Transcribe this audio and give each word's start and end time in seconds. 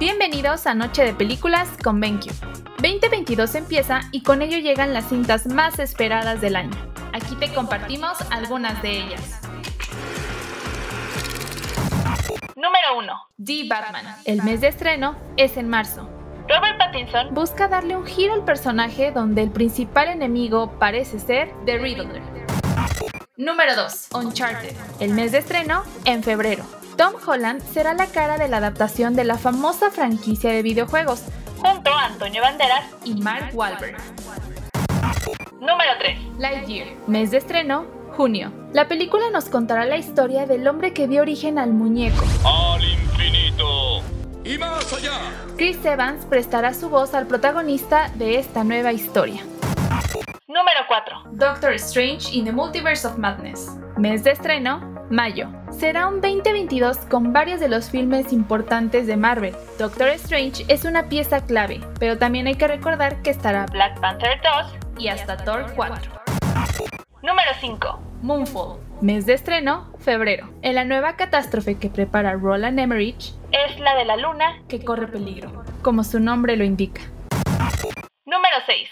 Bienvenidos 0.00 0.66
a 0.66 0.72
Noche 0.72 1.04
de 1.04 1.12
Películas 1.12 1.68
con 1.84 2.00
BenQ. 2.00 2.32
2022 2.78 3.54
empieza 3.54 4.00
y 4.12 4.22
con 4.22 4.40
ello 4.40 4.56
llegan 4.56 4.94
las 4.94 5.10
cintas 5.10 5.46
más 5.46 5.78
esperadas 5.78 6.40
del 6.40 6.56
año. 6.56 6.70
Aquí 7.12 7.36
te 7.36 7.52
compartimos 7.52 8.16
algunas 8.30 8.80
de 8.80 8.92
ellas. 8.92 9.42
Número 12.56 12.96
1. 12.96 13.12
The 13.44 13.68
Batman. 13.68 14.06
El 14.24 14.42
mes 14.42 14.62
de 14.62 14.68
estreno 14.68 15.16
es 15.36 15.58
en 15.58 15.68
marzo. 15.68 16.08
Robert 16.48 16.78
Pattinson 16.78 17.34
busca 17.34 17.68
darle 17.68 17.94
un 17.94 18.06
giro 18.06 18.32
al 18.32 18.44
personaje 18.46 19.12
donde 19.12 19.42
el 19.42 19.50
principal 19.50 20.08
enemigo 20.08 20.78
parece 20.78 21.18
ser 21.18 21.52
The 21.66 21.76
Riddler. 21.76 22.22
Número 23.36 23.76
2. 23.76 24.08
Uncharted. 24.14 24.74
El 24.98 25.12
mes 25.12 25.32
de 25.32 25.38
estreno 25.38 25.82
en 26.06 26.22
febrero. 26.22 26.64
Tom 27.00 27.14
Holland 27.26 27.62
será 27.62 27.94
la 27.94 28.08
cara 28.08 28.36
de 28.36 28.46
la 28.46 28.58
adaptación 28.58 29.16
de 29.16 29.24
la 29.24 29.38
famosa 29.38 29.90
franquicia 29.90 30.52
de 30.52 30.60
videojuegos, 30.60 31.22
junto 31.56 31.90
a 31.90 32.04
Antonio 32.04 32.42
Banderas 32.42 32.84
y 33.06 33.14
Mark 33.14 33.52
Wahlberg. 33.54 33.96
Número 35.60 35.92
3. 35.98 36.18
Lightyear. 36.38 36.88
Mes 37.06 37.30
de 37.30 37.38
estreno, 37.38 37.86
junio. 38.14 38.52
La 38.74 38.86
película 38.86 39.30
nos 39.30 39.46
contará 39.46 39.86
la 39.86 39.96
historia 39.96 40.44
del 40.44 40.68
hombre 40.68 40.92
que 40.92 41.08
dio 41.08 41.22
origen 41.22 41.58
al 41.58 41.72
muñeco. 41.72 42.22
Al 42.44 42.84
infinito. 42.84 44.02
Y 44.44 44.58
más 44.58 44.92
allá. 44.92 45.32
Chris 45.56 45.82
Evans 45.82 46.26
prestará 46.26 46.74
su 46.74 46.90
voz 46.90 47.14
al 47.14 47.26
protagonista 47.26 48.10
de 48.16 48.38
esta 48.38 48.62
nueva 48.62 48.92
historia. 48.92 49.42
Número 50.48 50.80
4. 50.86 51.22
Doctor 51.30 51.72
Strange 51.76 52.30
in 52.36 52.44
the 52.44 52.52
Multiverse 52.52 53.06
of 53.06 53.16
Madness. 53.16 53.70
Mes 53.96 54.22
de 54.22 54.32
estreno, 54.32 54.89
mayo. 55.10 55.48
Será 55.70 56.06
un 56.06 56.20
2022 56.20 56.98
con 57.10 57.32
varios 57.32 57.60
de 57.60 57.68
los 57.68 57.90
filmes 57.90 58.32
importantes 58.32 59.06
de 59.06 59.16
Marvel. 59.16 59.54
Doctor 59.78 60.08
Strange 60.10 60.64
es 60.68 60.84
una 60.84 61.08
pieza 61.08 61.44
clave, 61.44 61.80
pero 61.98 62.16
también 62.16 62.46
hay 62.46 62.54
que 62.54 62.68
recordar 62.68 63.20
que 63.22 63.30
estará 63.30 63.66
Black 63.66 64.00
Panther 64.00 64.40
2 64.42 64.74
y 64.98 65.08
hasta 65.08 65.36
Thor 65.36 65.66
4. 65.74 66.12
Número 67.22 67.50
5. 67.60 68.02
Moonfall. 68.22 68.78
Mes 69.00 69.26
de 69.26 69.34
estreno, 69.34 69.92
febrero. 69.98 70.50
En 70.62 70.74
la 70.74 70.84
nueva 70.84 71.16
catástrofe 71.16 71.78
que 71.78 71.88
prepara 71.88 72.34
Roland 72.34 72.78
Emmerich 72.78 73.32
es 73.50 73.80
la 73.80 73.96
de 73.96 74.04
la 74.04 74.16
luna 74.16 74.62
que 74.68 74.84
corre 74.84 75.08
peligro, 75.08 75.64
como 75.82 76.04
su 76.04 76.20
nombre 76.20 76.56
lo 76.56 76.64
indica. 76.64 77.02
Número 78.26 78.56
6. 78.66 78.88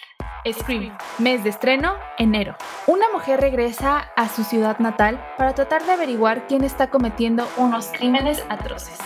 Scream. 0.50 0.96
Mes 1.18 1.44
de 1.44 1.50
estreno, 1.50 1.94
enero. 2.18 2.56
Una 2.86 3.06
mujer 3.12 3.40
regresa 3.40 4.10
a 4.16 4.28
su 4.28 4.44
ciudad 4.44 4.78
natal 4.78 5.22
para 5.36 5.54
tratar 5.54 5.84
de 5.84 5.92
averiguar 5.92 6.46
quién 6.46 6.64
está 6.64 6.88
cometiendo 6.88 7.48
unos 7.56 7.88
crímenes 7.88 8.44
atroces. 8.48 8.98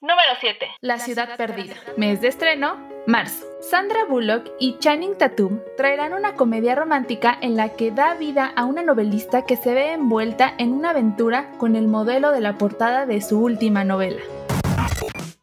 Número 0.00 0.30
7. 0.40 0.66
La 0.80 0.98
ciudad 0.98 1.36
perdida. 1.36 1.74
Mes 1.96 2.20
de 2.20 2.28
estreno, 2.28 2.76
marzo. 3.06 3.44
Sandra 3.60 4.04
Bullock 4.04 4.50
y 4.58 4.78
Channing 4.78 5.18
Tatum 5.18 5.60
traerán 5.76 6.14
una 6.14 6.34
comedia 6.34 6.74
romántica 6.74 7.36
en 7.40 7.56
la 7.56 7.70
que 7.70 7.90
da 7.90 8.14
vida 8.14 8.52
a 8.56 8.64
una 8.64 8.82
novelista 8.82 9.44
que 9.44 9.56
se 9.56 9.74
ve 9.74 9.92
envuelta 9.92 10.54
en 10.58 10.72
una 10.72 10.90
aventura 10.90 11.50
con 11.58 11.76
el 11.76 11.88
modelo 11.88 12.32
de 12.32 12.40
la 12.40 12.56
portada 12.56 13.06
de 13.06 13.20
su 13.20 13.40
última 13.40 13.84
novela. 13.84 14.20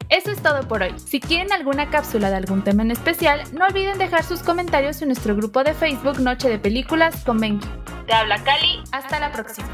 Eso 0.09 0.31
es 0.31 0.41
todo 0.41 0.67
por 0.67 0.83
hoy. 0.83 0.93
Si 0.97 1.19
quieren 1.19 1.51
alguna 1.51 1.89
cápsula 1.89 2.29
de 2.29 2.35
algún 2.35 2.63
tema 2.63 2.83
en 2.83 2.91
especial, 2.91 3.43
no 3.53 3.65
olviden 3.65 3.97
dejar 3.97 4.23
sus 4.23 4.41
comentarios 4.41 5.01
en 5.01 5.09
nuestro 5.09 5.35
grupo 5.35 5.63
de 5.63 5.73
Facebook 5.73 6.19
Noche 6.19 6.49
de 6.49 6.59
Películas 6.59 7.23
con 7.25 7.39
Benki. 7.39 7.67
Te 8.05 8.13
habla 8.13 8.43
Cali, 8.43 8.83
hasta 8.91 9.19
la 9.19 9.31
próxima. 9.31 9.67